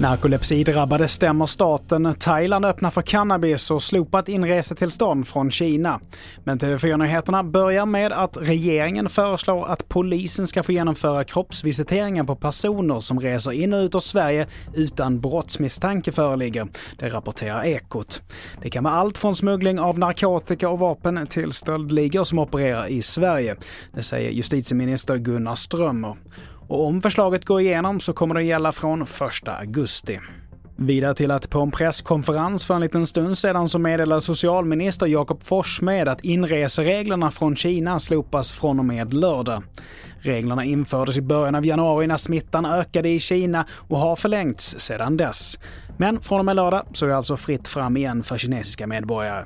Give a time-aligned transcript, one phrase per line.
[0.00, 2.14] Narkolepsidrabbade stämmer staten.
[2.18, 6.00] Thailand öppnar för cannabis och slopat inresetillstånd från Kina.
[6.44, 13.00] Men TV4-nyheterna börjar med att regeringen föreslår att polisen ska få genomföra kroppsvisiteringar på personer
[13.00, 16.68] som reser in och ut ur Sverige utan brottsmisstanke föreligger.
[16.98, 18.22] Det rapporterar Ekot.
[18.62, 23.02] Det kan vara allt från smuggling av narkotika och vapen till stöldligor som opererar i
[23.02, 23.56] Sverige.
[23.94, 26.16] Det säger justitieminister Gunnar Strömmer.
[26.68, 29.08] Och om förslaget går igenom så kommer det gälla från 1
[29.44, 30.20] augusti.
[30.76, 35.42] Vidare till att på en presskonferens för en liten stund sedan så meddelade socialminister Jakob
[35.42, 39.62] Forssmed att inresereglerna från Kina slopas från och med lördag.
[40.20, 45.16] Reglerna infördes i början av januari när smittan ökade i Kina och har förlängts sedan
[45.16, 45.58] dess.
[45.96, 49.44] Men från och med lördag så är det alltså fritt fram igen för kinesiska medborgare.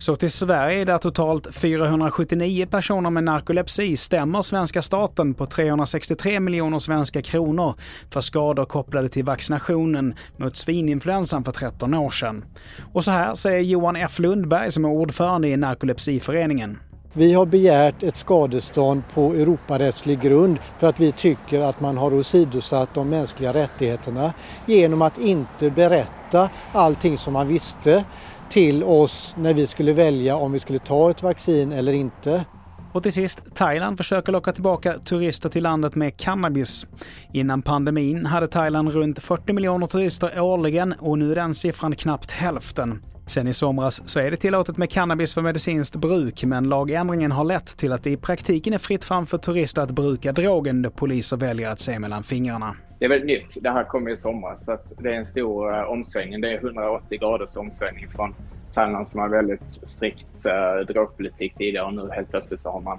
[0.00, 6.78] Så till Sverige där totalt 479 personer med narkolepsi stämmer svenska staten på 363 miljoner
[6.78, 7.74] svenska kronor
[8.10, 12.44] för skador kopplade till vaccinationen mot svininfluensan för 13 år sedan.
[12.92, 16.78] Och så här säger Johan F Lundberg som är ordförande i Narkolepsiföreningen.
[17.12, 22.14] Vi har begärt ett skadestånd på Europarättslig grund för att vi tycker att man har
[22.14, 24.32] åsidosatt de mänskliga rättigheterna
[24.66, 28.04] genom att inte berätta allting som man visste
[28.50, 32.44] till oss när vi skulle välja om vi skulle ta ett vaccin eller inte.
[32.92, 36.86] Och till sist, Thailand försöker locka tillbaka turister till landet med cannabis.
[37.32, 42.32] Innan pandemin hade Thailand runt 40 miljoner turister årligen och nu är den siffran knappt
[42.32, 43.02] hälften.
[43.26, 47.44] Sen i somras så är det tillåtet med cannabis för medicinskt bruk, men lagändringen har
[47.44, 50.90] lett till att det i praktiken är fritt fram för turister att bruka drogen då
[50.90, 52.76] poliser väljer att se mellan fingrarna.
[52.98, 53.62] Det är väldigt nytt.
[53.62, 56.40] Det här kom i somras, så att det är en stor eh, omsvängning.
[56.40, 58.34] Det är 180 graders omsvängning från
[58.72, 62.98] Thailand som har väldigt strikt uh, drogpolitik tidigare och nu helt plötsligt så har man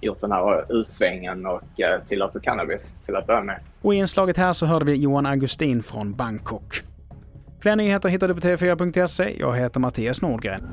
[0.00, 3.60] gjort den här U-svängen och uh, tillåter cannabis till att börja med.
[3.82, 6.82] Och i inslaget här så hörde vi Johan Augustin från Bangkok.
[7.62, 9.36] Fler nyheter hittar du på tv4.se.
[9.38, 10.68] Jag heter Mattias Nordgren.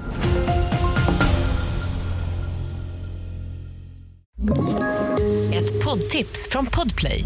[5.54, 7.26] Ett poddtips från Podplay.